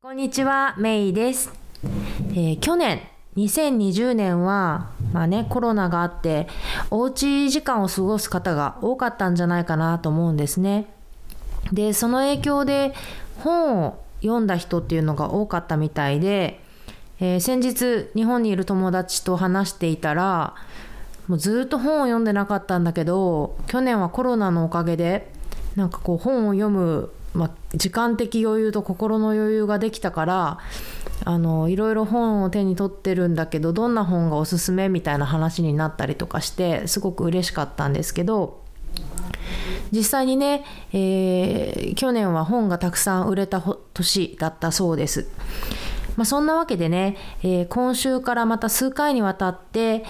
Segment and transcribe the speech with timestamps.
[0.00, 1.52] こんにちは、メイです。
[2.30, 3.00] えー、去年、
[3.36, 6.46] 2020年は、まあね、コロナがあって、
[6.92, 10.86] おうち時間を過ごす方が多かったんじゃないかなと思うんですね。
[11.72, 12.94] で、その影響で
[13.42, 16.60] 本を読んだ人っていうのが多かったみたいで、
[17.18, 20.54] えー、先日日本にいる友達と話していたら
[21.26, 25.28] もうずっと本を読んでなかったんだけど去年はコロナのおかげで
[25.74, 30.58] なんかこう本を読む、まあ、時間的余裕と心の余裕ができたから
[31.24, 38.62] あのいろいろ本を手に取ってるんだけどどんな本がおすすめみたいな話になったりとかしてすごく嬉しかったんですけど
[39.90, 43.62] 実際にね、えー、去年は本がたくさん売れた
[43.94, 45.28] 年だったそうです。
[46.16, 50.04] まあ、そんなわけでね、えー、今週からまた数回にわたって、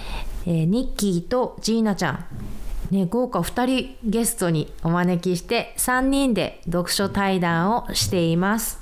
[0.46, 2.24] えー、ニッキーとジーナちゃん、
[2.90, 8.80] ね、豪華2人ゲストにお招きして3人で読書対談をしています。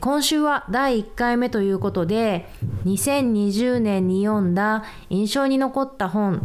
[0.00, 2.48] 今週は第1回目ということで
[2.84, 6.40] 2020年に読んだ印象に残った本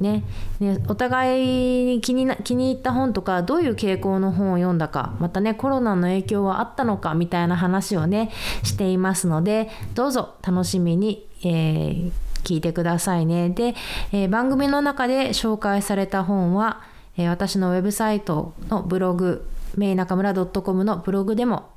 [0.00, 0.22] ね、
[0.60, 8.30] ね、お互いに気に気に入った本とかどういう傾向の本を読んだかまたねコロナの影響はあったのかみたいな話をね
[8.62, 12.12] していますのでどうぞ楽しみに、えー、
[12.44, 13.74] 聞いてくださいねで、
[14.12, 16.82] えー、番組の中で紹介された本は、
[17.16, 21.70] えー、私のウェブサイトのブログメイナカムラ .com のブログでも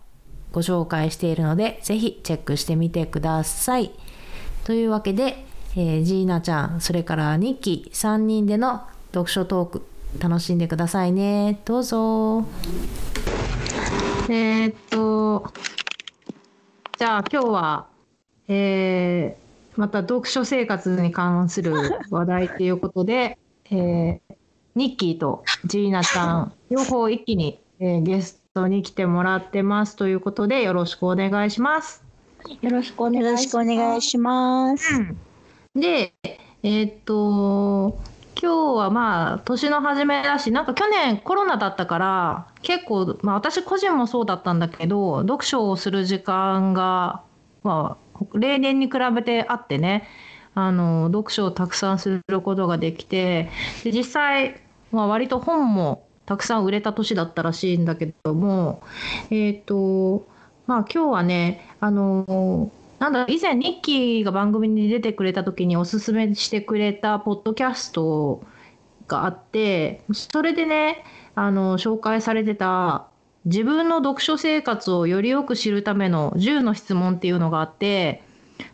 [0.51, 3.91] ご紹介しているのでぜひチェックしてみてください
[4.63, 5.47] というわけで
[5.79, 8.81] えー、ジーナちゃん、それからニッキー3人での
[9.13, 9.85] 読書トーク
[10.17, 11.61] 楽しんでくださいね。
[11.65, 12.45] どうぞ。
[14.27, 15.53] えー、っと、
[16.97, 17.87] じゃあ今日は、
[18.47, 19.46] えー、
[19.77, 21.73] また読書生活に関する
[22.09, 23.37] 話題ということで、
[23.71, 24.35] えー、
[24.75, 32.03] ニッキーとジーナちゃん、両方一気に、えー、ゲストに来てもらってますということで、よろしくお願いします。
[32.61, 34.95] よろしくお願いします。
[34.95, 35.17] うん
[35.79, 36.13] で、
[36.63, 37.99] えー、っと、
[38.39, 47.23] 今日はまあ年の初めだしなんか去年コロナだったから結構、まあ、私個人もそうだったんだけど読書をする時間が、
[47.63, 50.07] まあ、例年に比べてあってね
[50.55, 53.49] あの読書をたくさんすることができて
[53.83, 54.59] で実際、
[54.91, 58.81] まあ、割と本もたくさん売れた年だったらしいんだけども
[59.29, 60.27] えっ、と
[60.65, 68.43] まあ今日はねあのなんだ以前ニッキーが番組に出てくれた時におすすめしてくれたポッドキャスト
[69.07, 71.03] があってそれでね
[71.35, 73.07] あの紹介されてた
[73.47, 78.21] 自分の読書生活をよりよく知るための10の質問っていうのがあって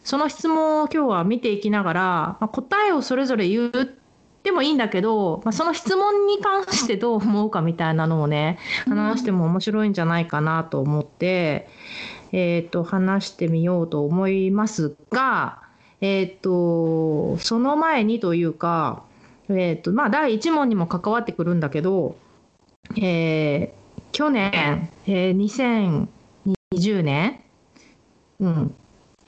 [0.04, 3.72] その質問を今日は見ていきながら、まあ、答えをそれぞれ言っ
[4.44, 11.70] てもいいんだけど、まあ、その質問に関してどう思うかみたいなのをね話しても面白いんじゃないかなと思って。
[12.36, 15.62] えーと、話してみようと思いますが、
[16.02, 19.04] えーと、その前にというか、
[19.50, 22.16] えーとまあ、第1問にも関わってくるんだけど、
[22.98, 23.83] えー、
[24.14, 26.08] 去年、えー、
[26.78, 27.42] 2020年、
[28.40, 28.76] うん？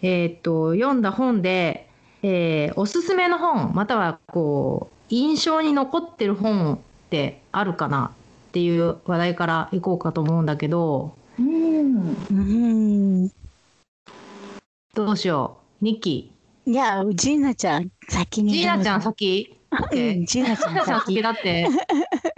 [0.03, 1.90] えーと、読んだ本で、
[2.22, 6.79] えー、おすすめの本またはこう印象に残ってる本っ
[7.09, 8.12] てあるかな
[8.50, 11.16] っていう話題からいこうかと思うんだけど。
[11.40, 12.16] うん。
[12.29, 13.29] うん。
[14.94, 15.85] どうしよう？
[15.85, 16.72] ニッキー。
[16.72, 18.44] いや、ジーナちゃん先？
[18.44, 18.53] に。
[18.53, 19.57] ジーナちゃん先
[19.91, 21.67] ジーナちゃん先だって。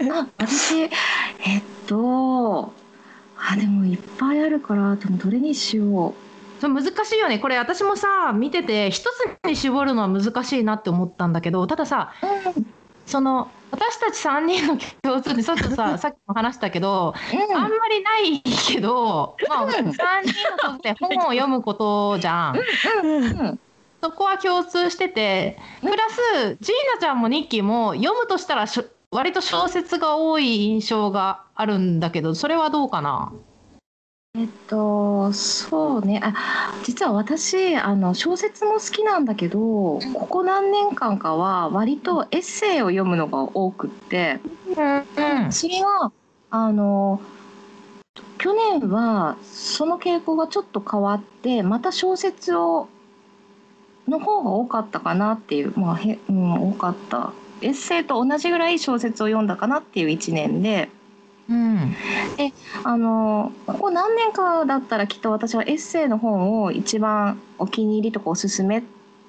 [0.38, 0.90] 私、えっ
[1.88, 2.72] と、
[3.36, 6.14] あ、でもいっぱいあるから、でもどれにしよう。
[6.60, 7.38] そう難しいよね。
[7.38, 12.12] これ私もさ見てて一つに絞るのは難しいなって思ったんだけどたださ、
[12.56, 12.66] うん、
[13.06, 23.58] その私たち3人の共通でちょっとささっきも話したけど、うん、あんまりないけど、まあ、3人の共通で本を読むことじゃん。
[24.00, 28.66] そこは共通しててプラスジーナちゃんもニッキーも読むとしたら
[29.10, 33.32] 割と小説が多い印象があるんだけどそれはどうかな？
[34.34, 36.20] えっと、そうね。
[36.22, 36.32] あ、
[36.84, 44.38] 実は私、あの、小説も好きなんだけど、ここ何年間かは割とエッセイを読むのが多くって、
[44.68, 46.12] うん、それは、
[46.50, 47.20] あの、
[48.36, 52.88] 去年はその傾向がちょっと変わって、また小説を、
[54.06, 57.32] の方が多かったかなっていう、まあ、へ、うん、多かった。
[57.60, 60.88] エッセイと同じぐらい小説を読んだかなっていう1年で、
[61.48, 61.94] うん、
[62.36, 62.52] で
[62.84, 68.82] あのここ何年かだったらきっと私はエッセイの本を一番お気に入りとかおすすめっ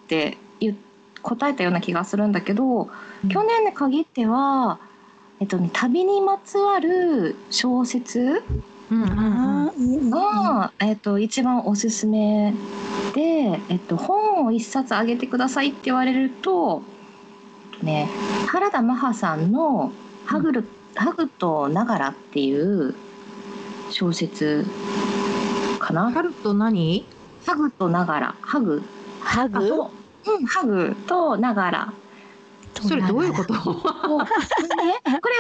[0.08, 0.38] て
[1.22, 2.90] 答えたような気がするんだけど、
[3.24, 4.80] うん、去年に限っては、
[5.40, 8.44] えっとね、旅にまつわる小説
[8.92, 12.54] が、えっと、一番おすすめ
[13.14, 16.82] で、えっと、本を一冊あげてくださいって言われると、
[17.84, 18.10] ね、
[18.48, 19.92] 原田マハさんの
[20.26, 20.66] ハグル
[20.96, 22.94] 「ハグとながら」っていう
[23.90, 24.66] 小説
[25.80, 26.12] かな？
[26.12, 27.06] ハルと何？
[27.46, 28.36] ハグとながら。
[28.42, 28.84] ハグ。
[29.22, 29.60] ハグ？
[29.66, 29.72] う
[30.28, 31.94] うん、ハグとながら。
[32.82, 33.54] それどういうこと？
[33.54, 33.84] こ
[34.20, 34.26] れ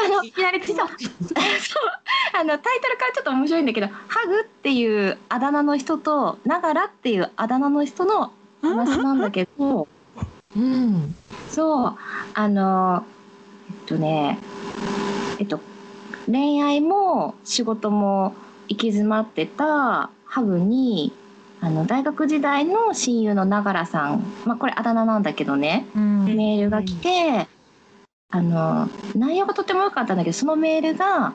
[0.05, 0.77] あの いきなりそう。
[0.77, 8.31] あのタイトルからちょっと面白いんだけど「ハグ」っていうあだ名の人と「ながら」っていうあだ名の人の
[8.61, 9.87] 話なんだけど
[10.55, 11.15] うん。
[11.49, 11.95] そう。
[12.33, 13.05] あの
[13.69, 14.39] えっとね
[15.39, 15.59] えっと
[16.25, 18.33] 恋愛も仕事も
[18.67, 21.11] 行き詰まってたハグに
[21.61, 26.25] あの大学時代の親友のながらさん、まあ、これあだ名なんだけどねうん。
[26.25, 27.47] メールが来て、
[28.31, 31.33] あの内容がとても良かったんだけどそのメールが、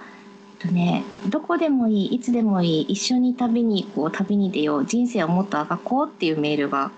[0.60, 6.92] えっとね、どこでもいいいつでもいい一緒に旅に行こう旅に出よう人生をもっとあがこうっていうメールが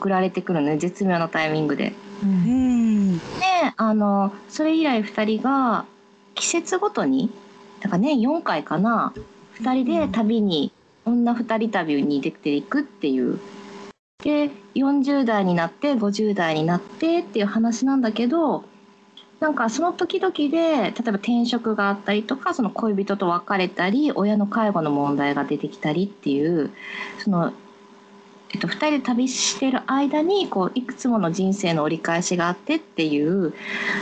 [0.00, 1.92] 送られてくるのね絶妙なタイミングで。
[2.22, 3.22] うんうんで
[3.76, 5.84] あのそれ以来2人が
[6.34, 7.30] 季節ごとに
[7.80, 9.12] だからね4回かな
[9.60, 10.72] 2人で旅に、
[11.04, 13.38] 女2人旅に出ていくっていう。
[14.22, 18.64] で40代になって50代になってっていう話なんだけど
[19.40, 26.70] なんかその時々で例えば転職があったりとかその恋人と別れたり親の介護の問題が出てきたりっていう
[27.18, 27.54] その、
[28.52, 33.54] えっと、2人で旅してる間にこういくつもの人生の折り返しがあってっていう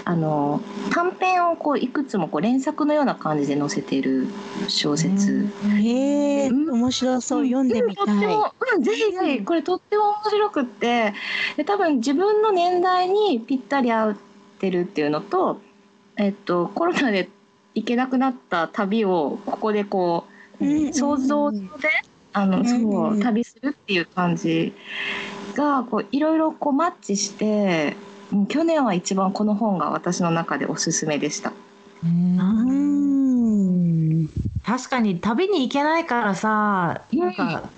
[0.05, 4.27] あの短編をこういくつもこう連作のような感じで載せてる
[4.69, 5.49] 小説。
[5.79, 6.71] へえうん。
[6.71, 7.45] 面白そう。
[7.45, 8.07] 読んでみたい。
[8.07, 11.13] とっても、うん、ぜひぜひこれとっても面白くって
[11.57, 14.17] で多分自分の年代にぴったり合っ
[14.59, 15.61] てるっていうのと、
[16.17, 17.29] えっと、コロナで
[17.75, 21.69] 行けなくなった旅をここでこう、うんうん想像上で
[22.41, 23.21] あの、うんそううん。
[23.21, 24.73] 旅するっていう感じ
[25.55, 27.97] がこういろいろこうマッチして
[28.33, 31.53] うん去年は一番この本が私の中でおすすめでした。
[32.05, 32.39] うん。
[32.39, 32.73] う
[34.25, 34.29] ん
[34.65, 37.71] 確かに旅に行けないからさなんか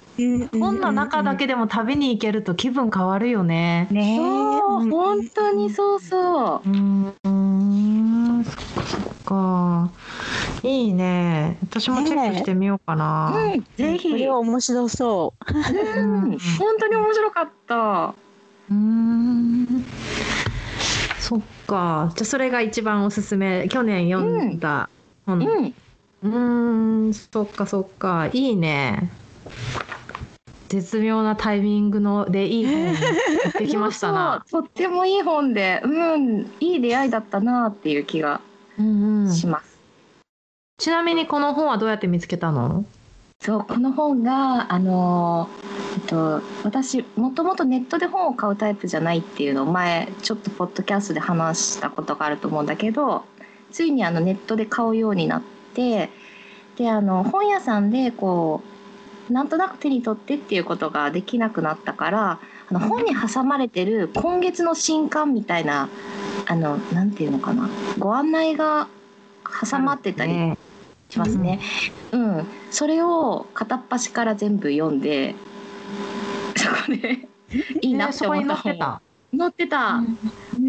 [0.58, 3.88] 本の中だけでも旅に行けると気分変わるよね。
[3.90, 4.82] ねそう。
[4.82, 6.68] うん本当にそうそう。
[6.68, 8.44] うーん。
[8.44, 9.90] そっかそっか
[10.62, 11.56] いいね。
[11.62, 13.32] 私もチェックしてみようかな。
[13.34, 14.10] うん、ぜひ。
[14.10, 18.14] これは面白そうん、本当に面白かった。
[18.70, 19.84] うーん。
[21.18, 22.12] そっか。
[22.16, 23.68] じゃあそれが一番おすすめ。
[23.68, 24.90] 去年読んだ
[25.24, 25.74] 本、うん、
[26.22, 28.28] うーんそっかそっか。
[28.32, 29.10] いいね。
[30.68, 32.84] 絶妙なタイミングのでいい本。
[32.84, 32.92] 持
[33.48, 34.44] ってきましたな。
[34.50, 38.40] とってもいい本で、うん、いい出会いだったなっていう気が
[38.78, 39.32] うんうん。
[39.32, 39.69] します。
[40.80, 42.86] ちなみにこの本はどうやって見つけたの？
[43.38, 53.24] そう、この本が、あのー、えっと、私、もともとネットで本を買うタイプじゃないっていうのを前、ちょっとポッドキャストで話したことがあると思うんだけど、
[53.70, 55.42] ついにあのネットで買うようになっ
[55.74, 56.08] て、
[56.76, 58.62] で、あの、本屋さんでこ
[59.28, 62.40] う、なんとなく手に取ってっていうことができなくなったから、
[62.70, 65.90] あの本に挟まれてる今月の新刊みたいな、
[66.46, 67.68] あの、なんていうのかな、
[67.98, 68.88] ご案内が
[69.62, 70.58] 挟まってたりね
[71.10, 71.60] しますね。
[72.12, 75.34] うん、それを片っ端から全部読んで、
[76.56, 77.28] そこで
[77.82, 78.62] いいなって思った本。
[78.72, 79.02] 載ってた
[79.36, 80.02] 載ってた。
[80.58, 80.68] うん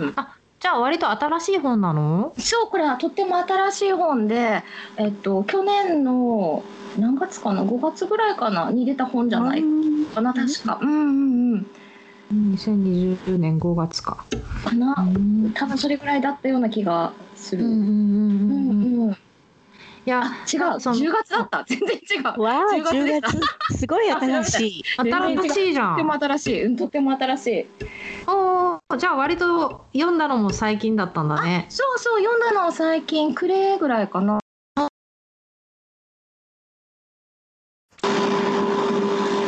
[0.00, 0.14] うん。
[0.60, 2.34] じゃあ割と新しい本なの？
[2.38, 4.62] そうこれはとっても新しい本で、
[4.96, 6.62] えっと去年の
[6.98, 8.70] 何月かな、5月ぐらいかな？
[8.70, 9.62] に出た本じゃない
[10.14, 10.78] かな確か。
[10.82, 11.66] うんうんうん。
[12.32, 14.24] 2020年5月か
[14.64, 14.94] かな。
[14.98, 17.64] うん多分それぐらいだったような気がする。
[17.64, 18.59] うんうんうんうんうんうん。
[20.06, 20.80] いやあ違う。
[20.80, 21.64] その10月だった。
[21.68, 22.40] 全然違う。
[22.40, 23.30] わあ10月で10した
[23.68, 26.64] 月すごい新しい新しいじゃとってもん新しい。
[26.64, 27.66] うんとっても新しい。
[28.26, 34.40] おーじゃあ割と読んだのも最近だったんだねそうそう読んだのは最近クレーぐらいかな。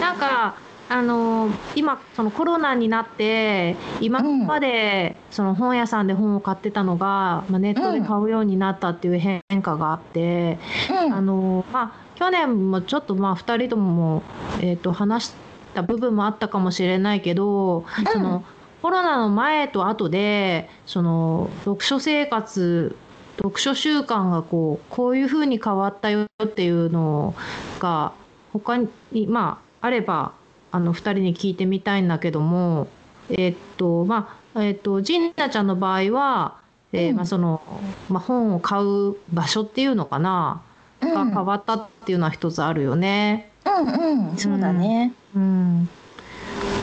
[0.00, 0.56] なんか
[1.02, 11.12] あの今そのコロナになって今までその本屋さんで本を買ってたのが、まあ、ネットで買うようになったっていう変化があって、うん。
[11.12, 14.22] あのまあ去年もちょっとまあ2人とも、
[14.60, 15.32] えー、と話し
[15.74, 18.44] た部分もあったかもしれないけど、その
[18.80, 22.94] コロナの前と後でその読書生活
[23.38, 27.34] 読書習慣がこうこういうふうに変わったよっていうの
[27.80, 28.12] が
[28.52, 30.32] 他にまああれば
[30.72, 32.88] あの2人に聞いてみたいんだけども
[33.28, 36.56] えっとまあえっとジンナちゃんの場合は、
[36.92, 37.62] えーうんまあその
[38.08, 40.62] まあ、本を買う場所っていうのかな
[41.00, 43.50] が変わったっていうのは一つあるよね。
[43.64, 45.12] うんうんそうだね。
[45.34, 45.88] うん。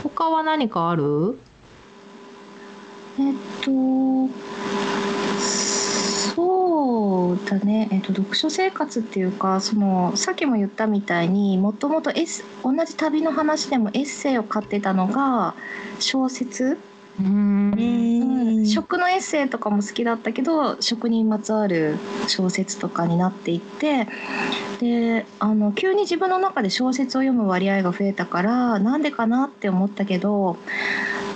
[0.02, 1.38] 他は何かある？
[3.18, 3.70] えっと
[7.00, 12.10] そうだね、えっと、読書生活っていうかそのさっきも言ったみたいにもともと
[12.62, 15.54] 同じ旅の話でもエッセイを買ってたのが
[15.98, 16.76] 小説。
[17.18, 24.06] うんうん、食のエッセイとかも好きだったけど食にまつわる小説とかになっていって
[24.80, 30.56] であの急に自分の中で小説を読む割合が増えたからなんでかなって思ったけど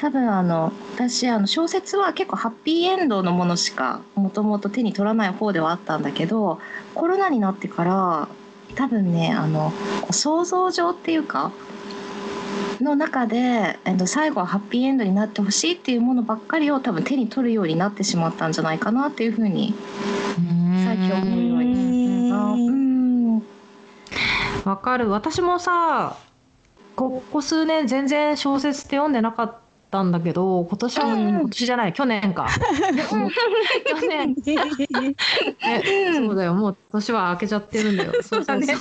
[0.04, 6.60] 多分あの私あの小説は結構ハッピーエンドのものしかもともと手に取らない方ではあったんだけど
[6.94, 8.28] コロナになってから
[8.74, 9.72] 多分ねあの
[10.10, 11.52] 想像上っていうか
[12.82, 19.72] の中で、えっと、最後はハッピーエンドになってほしいっていうものばっかりを多分手に取るようになってしまったんじゃないかなっていうふうに
[20.84, 23.42] 最近思うようになっ
[24.66, 25.08] わかる。
[25.08, 26.18] 私もさ、
[26.94, 29.63] ここ数年全然小説って読んでなかっ
[29.94, 32.48] たんだけど、今年は、うん今年じゃない、去年か。
[32.50, 34.34] 去年、
[35.64, 36.54] えそうだよ。
[36.54, 38.12] もう年は明けちゃってるんだよ。
[38.22, 38.78] そうそうそう。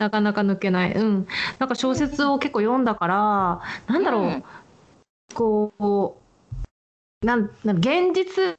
[0.00, 0.92] なかなか抜けない。
[0.94, 1.26] うん。
[1.60, 4.22] なんか小説を結構読んだから、なんだろう。
[4.22, 4.44] うん
[5.32, 6.18] こ
[7.22, 8.56] う、なん、なん現実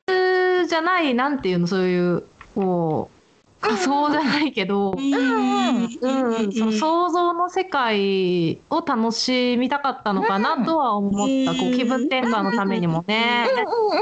[0.70, 2.24] じゃない、なんていうの、そういう、
[2.56, 3.21] こう、
[3.62, 13.46] 仮想じゃないけど、うん、うん、その想像の世界を楽しみたかったのかなとは思った、うんこう気分転換のためにもね。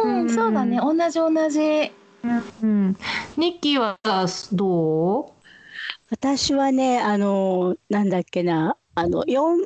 [0.04, 1.20] うんそうだね同じ。
[1.20, 1.92] 同じ。
[2.64, 2.98] うん、
[3.38, 3.98] ニッキーは
[4.52, 5.40] どう
[6.10, 8.10] 私はね、あの、なん。
[8.10, 9.66] だっけな、あの、四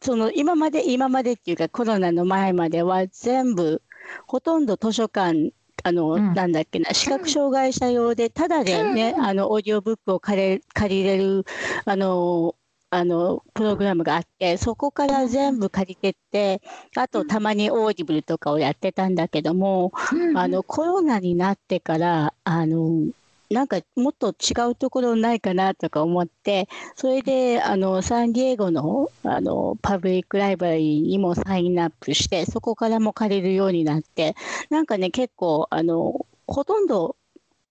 [0.00, 3.82] その今まで、今までっていうかコロナの前までは全部、
[4.26, 4.66] ほとん。
[4.66, 6.34] ど図書館、あの、うん。
[6.34, 11.44] なんだっけな、視覚障害者用で、ただでね、あの、オーディオブックを借りれ借りれる、
[11.84, 12.54] あの、
[12.90, 16.62] あの、プログラムがあって、そこから全部借りてって、
[16.96, 19.90] あとたまに Audible とかをやってたんだけども、
[20.36, 23.08] あのコロナになってからあの
[23.50, 34.34] なんかもっと違うところないかなとか思ってそれであのサンディエゴのあの Public Library にもサインアップしてそこからも借りるようになって
[34.70, 37.16] なんかね結構あのほとんど、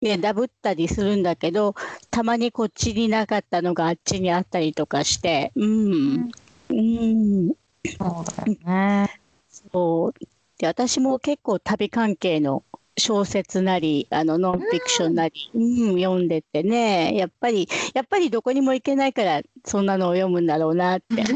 [0.01, 1.75] ね、ダブったりするんだけど
[2.11, 6.31] たまにこっちになかったのがあっちにあったりとかしてうん、
[6.69, 7.53] うん、
[7.97, 9.19] そうだよね。
[9.49, 10.13] そう。
[10.57, 12.63] で私も結構旅関係の
[12.97, 15.99] 小説なりあのノンフィクションなり、うん。
[15.99, 21.23] 読んでてねやっぱりやっぱりどこにも行けないからそんなのを読むんだろうなって。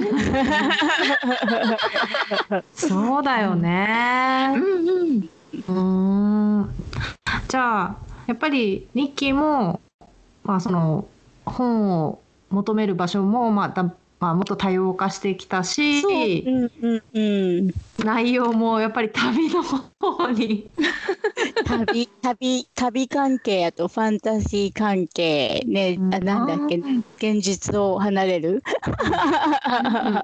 [2.73, 4.53] そうだよね。
[4.55, 5.29] うんうん。
[5.53, 5.73] うー
[6.63, 6.69] ん。
[7.47, 7.95] じゃあ
[8.27, 9.79] やっぱりニッキーも、
[10.43, 11.07] まあ、その
[11.45, 13.83] 本を求める場所も、まあだ
[14.19, 17.19] まあ、もっと多様化してきたしうんうんう
[17.61, 17.71] ん、
[18.03, 20.67] 内容もやっぱり旅の方に
[21.67, 26.77] 旅 旅旅関係あとファンタジー関係ね、あなんだっけ
[27.17, 28.63] 現実を離れる？
[28.79, 30.23] や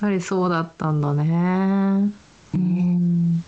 [0.00, 2.12] ぱりそうだったんだね。
[2.54, 3.44] うん。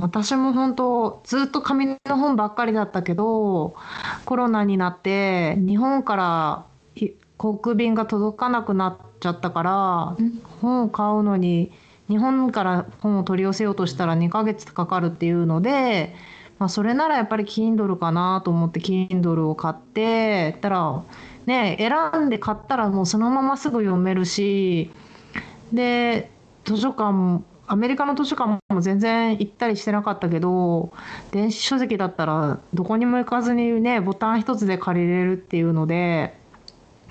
[0.00, 3.76] 私も本当ずっと紙の本ばっかりだったけど
[4.24, 10.42] コロナになって日本からひ航空便が届かなくなっちゃったから、うん。
[10.60, 11.72] 本を買うのに
[12.08, 16.14] 日本から本を取り寄せようとしたら2ヶ月かかるっていうので、
[16.58, 21.02] まあ、それならやっぱり Kindle かなと思って Kindle を買ってたら
[21.46, 24.90] ね選んで買ったらもうそのまますぐ読めるし
[25.72, 26.30] で
[26.64, 30.92] 図書館アメリカの図書館も全然行ったりしてなかったけど
[31.30, 36.36] 電子書籍だったらどこにも行かずにねボタン一つで借りれるっていうので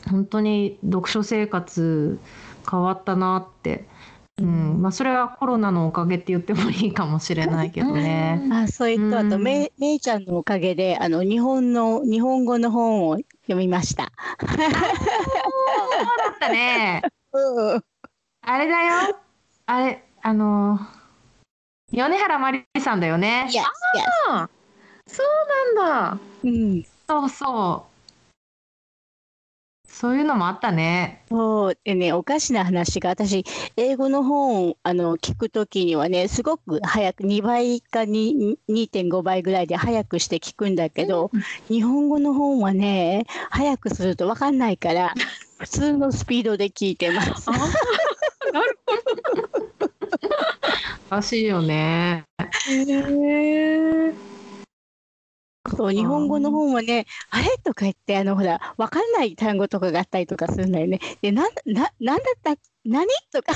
[0.09, 2.19] 本当に読書生活
[2.69, 3.85] 変わったなって、
[4.39, 8.41] うんまあ、それはコロナのおかげって言ってもいいかもしれないけどね。
[8.51, 14.11] あそれとあとうんめめいちゃんのおかげであの日本の日本語の本を読みました。
[14.39, 14.65] そうだ
[16.31, 17.03] ったね。
[17.33, 17.83] うん
[18.45, 19.17] あれだよ。
[19.67, 20.77] あれ、あの、
[21.91, 23.47] 米原まりさんだよね。
[23.49, 23.63] Yes, yes.
[24.29, 24.49] あ
[25.07, 26.19] そうなんだ。
[26.43, 27.92] うんそうそう。
[29.93, 31.23] そういうのもあったね。
[31.29, 33.45] そうでねおかしな話が私
[33.77, 41.29] 英語の本をあの聞くときにはねすごく早く2倍かに2.5倍ぐらいで早くして聞くんだけど、
[41.69, 45.13] 日本語の本はね早くすると分かんないから
[45.59, 47.47] 普通のスピードで聞いてます。
[51.09, 52.25] ら しいよね。
[55.69, 57.47] そう日本語の本はね、あれ？
[57.63, 60.99] とか言って、あのほら、わかんない単語とかがあったりとかするんだよね。
[61.21, 62.61] で、なんななんだった？
[62.85, 63.07] 何？
[63.31, 63.53] とか。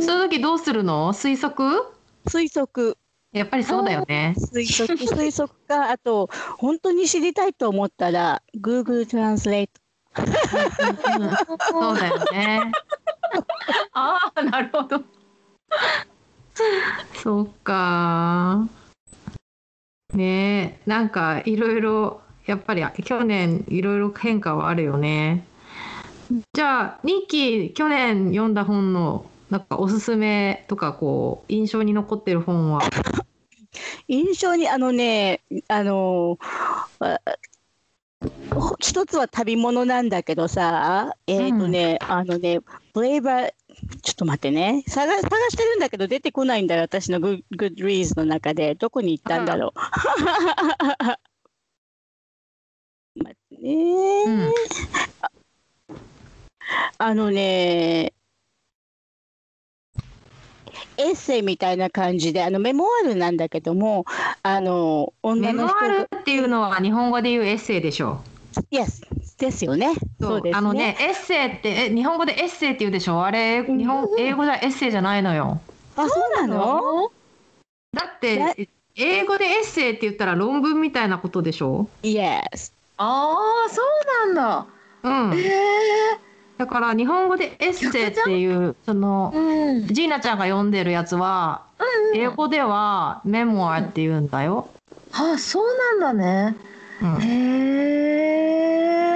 [0.00, 1.12] その時どうするの？
[1.12, 1.84] 推測？
[2.26, 2.96] 推測。
[3.32, 4.34] やっぱりそうだよね。
[4.38, 9.68] 推測、推測か、あと、本当に知りたいと思ったら、Google Translate。
[11.70, 12.72] そうだよね。
[13.92, 15.02] ああなるほど。
[17.22, 18.66] そっか。
[20.14, 25.46] ねえ、なんかいろいろ、やっぱり去年いろいろ変化はあるよね。
[26.54, 32.80] じゃあ、ニッキー、去年読んだ本の、なんかおすすめとか、こう、印象に残ってる本は？
[34.08, 36.38] 印象に、あのね、あの、
[37.00, 37.20] あ
[38.80, 42.60] 一つは旅物なんだけどさ、えっ、とね、あのね、
[42.94, 43.52] Braver、
[44.02, 48.74] ちょっと待ってね、探探してるんだけど出てこないんだよ、私のグッ Goodreads の中で。
[48.74, 49.72] どこに行ったんだろ
[53.16, 53.20] う。
[53.22, 54.52] 待ってね、うん
[56.98, 58.12] あのね、
[60.96, 64.04] エッセイみたいな感じで、あのメモアルなんだけども、
[64.42, 68.20] あの女メモの人がアルっていうのは日本語で言うエッセイでしょ。
[68.70, 69.07] Yes
[69.38, 69.94] ですよね。
[70.20, 70.58] そうですね。
[70.58, 73.24] あのね、エッセイって、え日本語でエッセイって言うでしょ？
[73.24, 75.60] あれ、日本、英語じゃエッセイじゃないのよ。
[75.96, 77.10] あ、そうなの？
[77.94, 82.72] だって、英語でエッセイって言ったら論文みたいなことでしょ ?Yes。
[82.96, 83.80] ああそ
[84.26, 84.66] うなんだ。
[85.04, 85.38] うん。
[85.38, 85.52] へえ。
[86.58, 89.86] だから日本語でエッセイっていう、その、うん。
[89.86, 91.62] ジーナちゃんが読んでるやつは、
[92.14, 94.68] 英語ではメモアって言うんだよ。
[95.12, 95.66] ああそう
[96.00, 96.56] なんだね。
[97.02, 97.26] うんへ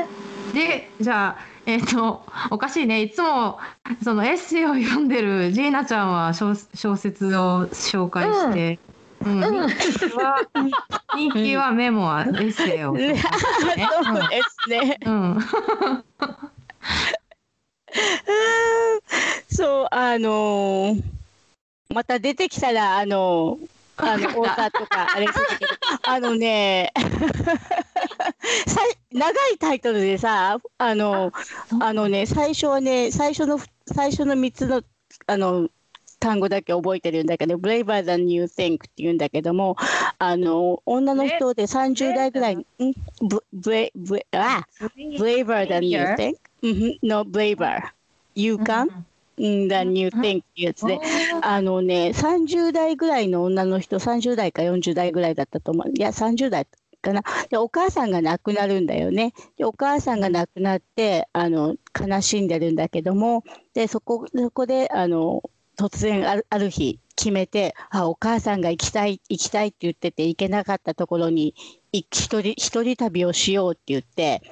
[0.00, 0.06] え。
[0.54, 3.02] で、じゃあ、えっ、と、おかしいね。
[3.02, 3.58] いつも、
[4.04, 8.78] そのエッセイを読んでるジーナちゃんは小小説を紹介して、
[9.24, 9.44] うん。
[9.44, 10.40] うんニッキーは、
[11.16, 13.16] ニッキーはメモア、エッセイをね。
[14.04, 14.98] そうですね。
[15.04, 15.32] うん。
[15.36, 15.44] うん
[19.50, 21.02] そう、あのー
[21.90, 26.92] また出てきたら、あのーあの、オーターとか、あれするけど、あのね、
[28.66, 31.32] さい長いタイトルでさ、あの、
[31.80, 34.82] あのね、最初はね、最初の、最初の3つの、
[35.26, 35.68] あの、
[36.18, 39.76] 単語だけ覚えてるんだけど、braver than you think って言うんだけども、
[40.18, 42.66] あの、女の人で30代ぐらい、
[43.58, 44.22] braver
[45.66, 46.36] than you think?
[46.62, 47.82] うん no, braver.
[48.34, 48.88] You can?
[49.42, 51.00] うん、than you think っていうやつで、
[51.42, 55.90] あのね、30代ぐらいの女の人、30代か40代ぐらいだったと思う。
[55.90, 56.66] いや、30代
[57.02, 57.22] かな。
[57.50, 59.34] で、お母さんが亡くなるんだよね。
[59.58, 63.42] で、お母さんが亡くなって、あの、悲しんでるんだけども、
[63.74, 65.42] で、そこ、そこで、あの、
[65.76, 71.54] 突然あるある日決めて、あ、お母さんが行きたい、行きたいって言ってて行けなかったところに、
[71.92, 74.42] い一人、一人旅をしようって言って、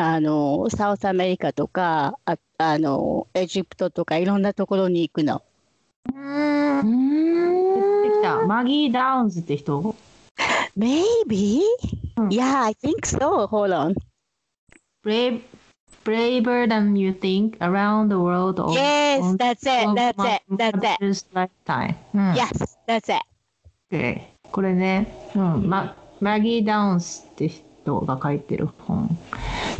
[0.00, 5.42] あの、 South America とか、ああの、エジプトとかいろんなところに行くの。
[6.06, 6.16] 出て
[8.16, 8.46] きた。
[8.46, 9.94] Maggie Downs って人
[10.76, 11.60] Maybe?
[12.16, 13.46] うん Yeah, I think so.
[13.46, 13.94] Hold on.
[15.04, 15.42] Brave,
[16.04, 19.86] braver than you think around the world of, Yes, on- that's it.
[19.94, 20.42] That's it.
[20.48, 20.98] That's it.
[21.00, 21.96] mother's lifetime.
[22.14, 22.32] うん。
[22.32, 23.20] Yes, that's it.
[23.92, 27.50] Okay これね、うん、ママギー・ダウンスって
[27.82, 29.18] 人が書いてる本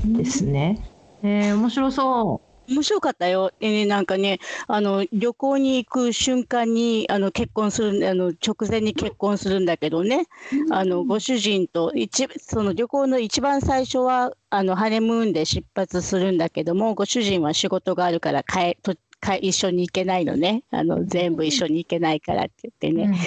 [0.04, 0.78] ですね。
[1.22, 3.52] えー、面白そ面白かったよ。
[3.58, 10.26] でね、なんかね、あの、旅行に行く瞬間に、あの、結婚する、あの、直前に結婚するんだけどね、
[10.70, 20.64] あの、ご主人と、一、その旅行の一番最初は、あの、ハネムーンで出発するんだけども、ご主人は仕事があるから帰、とか一緒に行けないのね。
[20.70, 22.94] あの、全部一緒に行けないからって言ってう。
[22.94, 23.18] ね。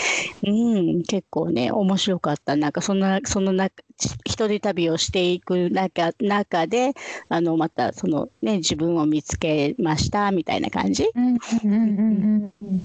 [0.46, 2.56] うん、結構ね、面白かった。
[2.56, 3.84] なんか、そんな、その中、
[4.26, 6.94] 一人旅をしていく中、中で、
[7.30, 11.10] あの、また、そのね、自分を見つけました、みたいな感じ？
[11.16, 12.84] うんうんうんうんうん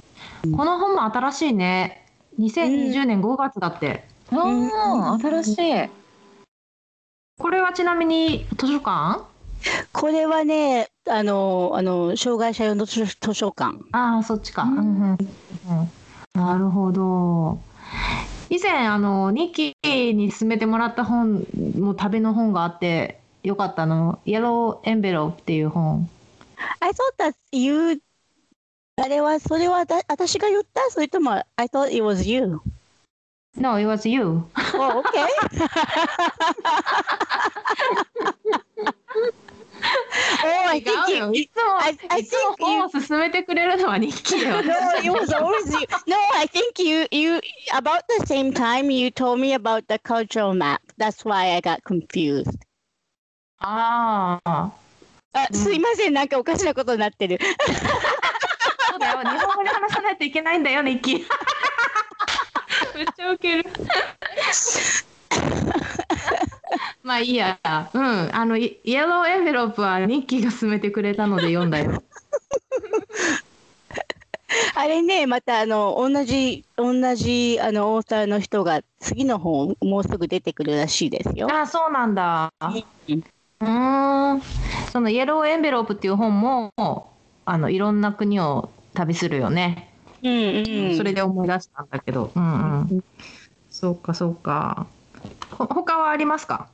[0.56, 2.06] この本も新しいね。
[2.38, 4.04] 2020年5月だって。
[4.30, 5.88] ああ新しい。
[7.38, 9.37] これはちなみに図書館？
[9.92, 13.78] これはね、あの、あの、障害者用の図図書館。
[13.92, 14.62] ああ、そっちか。
[14.62, 15.18] うんうんうんうん
[16.34, 17.58] なるほど。
[18.48, 21.44] 以前、あの、ニッキーに勧めてもらった本、
[21.78, 24.20] もう旅の本があって、よかったの。
[24.24, 26.08] イエローエンベローっていう本。
[26.80, 28.00] I thought that you,
[29.02, 30.80] あれは、それはだ私が言った？
[30.90, 32.60] それとも、I thought it was you.
[33.56, 34.44] No, it was you.
[34.74, 35.26] Oh, okay.
[40.44, 41.32] oh, I 違 think う you, よ。
[41.32, 44.62] いつも、I- I think you- 本を勧めてくれるのはニッキーだよ。
[44.62, 45.86] No, it was always you.
[46.06, 47.40] No, I think you, you,
[47.74, 50.80] about the same time you told me about the cultural map.
[50.98, 52.58] That's why I got confused.
[53.60, 54.70] ああ。
[55.32, 57.38] あ、すいません、なんかおかしなことになってる。
[58.90, 59.18] そうだよ。
[59.20, 61.24] 日本語で話さないといけないんだよ、ニッキー。
[62.96, 63.70] めっちゃウケる。
[67.08, 67.58] まあいいや。
[67.94, 68.36] うん。
[68.36, 72.02] あの、イイエローエンベロープはニッキーが勧めてくれたので読んだよ。
[74.76, 81.48] あれね、またあの同じ同じあのオーターの人が次の本もうすぐ出てくるらしいですよ。
[81.50, 82.52] ああ、そうなんだ。
[82.60, 82.66] う
[83.64, 84.42] ん。
[84.92, 86.70] そのイエローエンベロープっていう本も、
[87.46, 89.94] あの、いろんな国を旅するよね。
[90.22, 90.96] うんうん。
[90.96, 92.32] それで思い出したんだけど。
[92.34, 93.00] うんうん。
[93.70, 94.88] そうか、そうか。
[95.50, 96.68] ほ他はありますか？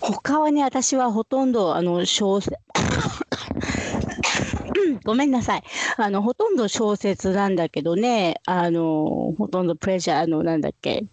[0.00, 2.56] 他はね、私はほとんどあの小説
[5.04, 5.62] ごめんなさい。
[5.98, 11.04] あのほとんど小説なんだけどね、あのほとんどプレジャーのなんだっけ。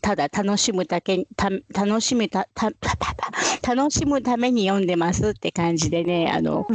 [0.00, 3.14] ただ楽しむだけた楽しむたたたた
[3.74, 6.66] 楽しむために読んでますって感じでねあの、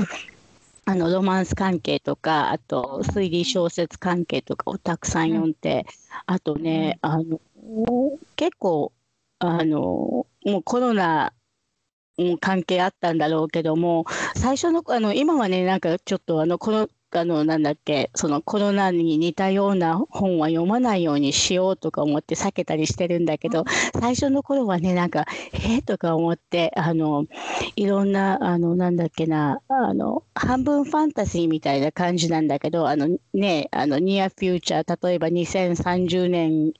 [0.85, 5.87] あのロマンス関係とかあと推理小説関係とかをたくさん読んで、
[6.27, 7.39] あとねあの
[8.35, 8.91] 結構
[9.39, 9.77] あの
[10.45, 11.33] もうコロナ
[12.17, 27.25] も関係あったんだろうけども最初のあの今はねなんかちょっとあのこのあのなんだっけそのコロナに似たような本は読まないようにしようとか思って避けたりしてるんだけど最初の頃はねなんかへえ、とか思ってあの
[27.77, 36.73] いろんなあのなんだっけなあの半分ファンタジーみたいな感じなんだけどあのねあのニアフューチャー例えば2030年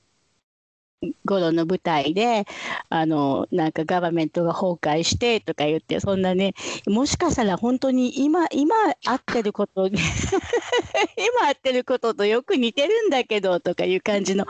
[1.24, 2.46] 頃の舞台で
[2.88, 6.54] あのなんかガバメントが崩壊してとか言ってそんなね
[6.86, 9.98] もしかしたら本当に今今合ってること 今
[11.48, 14.46] 合ってることとよく似てるんだけどとかいう感じの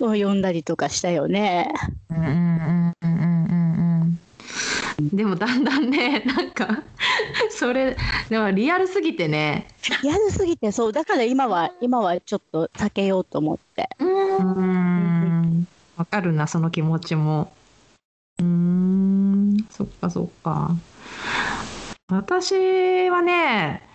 [0.00, 1.72] を読んだりとかしたよね。
[2.10, 4.18] うんうんうん。
[5.16, 6.82] でもだんだんね、なんか、
[7.50, 7.96] それ、
[8.28, 9.68] でもリアルすぎてね。
[10.02, 13.88] やるすぎてそうだから今は今はちょっと避けようと思って。
[13.98, 15.66] うーん。
[16.00, 17.52] わかるな、その気持ちも。
[18.38, 20.74] うーん、そっかそっか。
[22.10, 23.86] 私はね、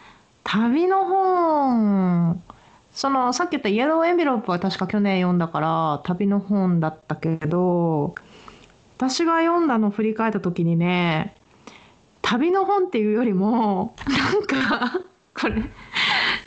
[0.43, 2.43] 旅の本、
[2.93, 8.13] そのさっき言ったイエローエンベロープは確か去年読んだから旅の本だったけど、
[8.97, 11.33] 私が読んだのを振り返った時にね、
[12.21, 15.01] 旅の本っていうよりも、なんか、
[15.33, 15.55] これ、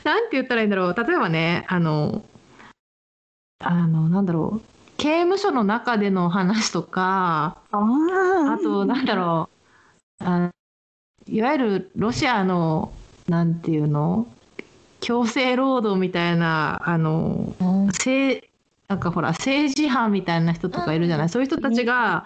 [0.05, 0.95] なんて言ったらいいんだろう。
[0.95, 2.23] 例えばね、あの、
[3.61, 4.78] あの、なんだろう。
[4.99, 9.49] 刑務所の中での話とか、ああと、なんだろ
[10.19, 10.23] う。
[10.23, 10.51] あ
[11.27, 12.91] いわゆるロシアの、
[13.27, 14.27] なんていうの？
[14.99, 17.55] 強制労働みたいな、あの、
[17.87, 18.45] 政
[18.89, 22.25] なんかほら政治犯みたいな人とかいるじゃない、そういう人たちが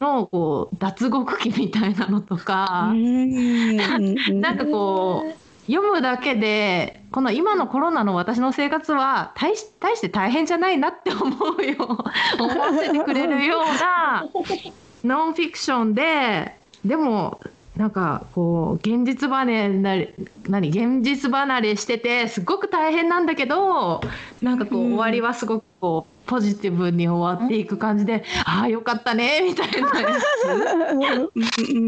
[0.00, 11.76] のこう脱獄期みたいなのとか、 なんかこう読むだけでこの今のコロナの私の生活は大し大して大変じゃないなって思うよ。
[12.38, 14.26] 思わせてくれるような
[15.04, 17.40] ノンフィクションででも
[17.76, 20.14] なんかこう現実離れなり
[20.48, 24.02] 何現実離れしててすごく大変なんだけど
[24.42, 29.90] なんかこう終わりはすごくこうポジティブに終わっていく感じで、ああよかったねみたいな
[31.74, 31.78] う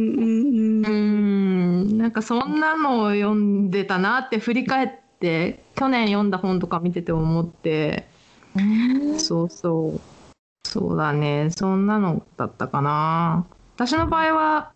[0.91, 1.44] ん
[1.85, 8.07] なんかそんなのを読んでたなって振り返って去年読んだ本とか見てて思って。
[9.19, 10.01] そうそう。
[10.67, 11.51] そうだね。
[11.51, 13.47] そんなのだったかな。
[13.77, 14.73] 私の場合は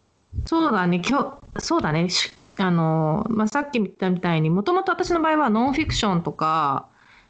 [0.47, 1.01] そうだね。
[1.05, 2.09] 今日そうだね。
[2.09, 6.89] しあの、まあ、さっき言ったみたいにもともと私の場合はノンフィクションとか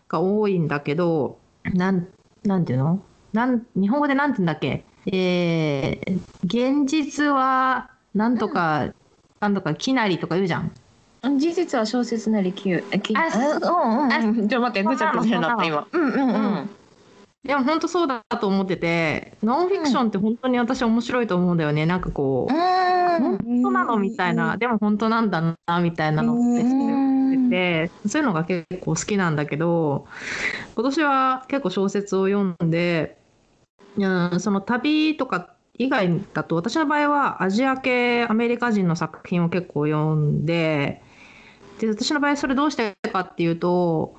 [0.09, 2.09] が多いんだけどなん
[2.45, 3.03] なんていうの？
[3.33, 4.85] なん日本語でなんて言うんだっけ？
[5.07, 8.89] えー、現実はなんとか、
[9.41, 10.73] なんとかきなりとか言うじゃん。
[11.39, 14.49] 事実は小説なりきゅきあうんうんうん。
[14.49, 15.87] ちょっと待ってぐちゃぐちゃになった今。
[15.91, 16.71] うんうんうん。
[17.45, 26.69] いや本当そうだと思っててノンフィクションって本当に私面白いと思うんだよねなんかこう、本当なのみたいなでも本当なんだなみたいなのって好
[27.47, 30.07] きでそういうのが結構好きなんだけど
[30.75, 33.17] 今年は結構小説を読んで
[33.97, 41.03] うんその旅とか以外だと私の場合はアジア系アメリカ人の作品を結構読んで
[41.79, 44.17] で私の場合それどうしてかっていうと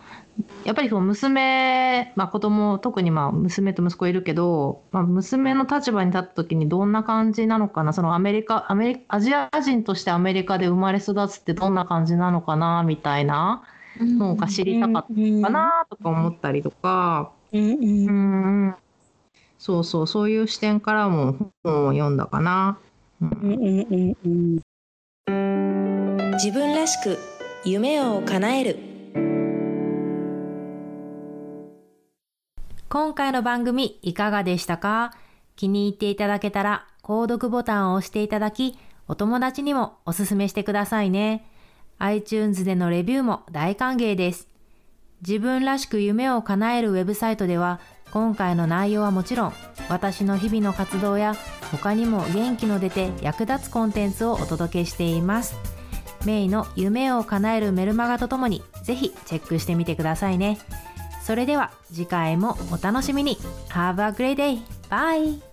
[0.64, 13.64] やっぱりその娘、まあ、子供特にまあ娘と息子いるけど、まあ、娘の立場に立った時にどんな感じなのかなそのアメリカアメリアジア人としてアメリカで生まれ育つってどんな感じなのかなみたいな
[14.00, 17.32] のが知りたかったかなとか思ったりとか。
[17.52, 18.12] うんう
[18.70, 18.76] ん
[19.60, 22.80] そうそうそういう視点からも本を読んだかな。
[23.22, 23.30] うん。
[23.30, 24.60] うんうんうん
[26.36, 27.18] 自分らしく
[27.66, 28.80] 夢を叶える。
[32.88, 35.12] 今回の番組いかがでしたか？
[35.58, 41.46] 気に入っていただけたら購読ボタンを押していただきお友達にもおすすめしてくださいね。
[41.98, 44.48] iTunes でのレビューも大歓迎です。
[45.22, 49.54] 自分らしく夢を叶えるウェブサイトでは今回の内容はもちろん
[49.90, 51.36] 私の日々の活動や
[51.72, 55.56] 他にも元気の出て役立つコンテンツをお届けしています
[56.26, 60.58] メイの夢を叶えるメルマガとともにぜひチェックしてみてくださいね
[61.24, 63.38] それでは次回もお楽しみに
[63.70, 64.60] Have a great day!
[64.90, 65.49] Bye!